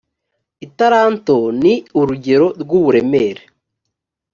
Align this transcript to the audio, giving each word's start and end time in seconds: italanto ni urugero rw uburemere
italanto 0.67 1.35
ni 1.61 1.73
urugero 1.99 2.47
rw 2.61 2.69
uburemere 2.79 3.41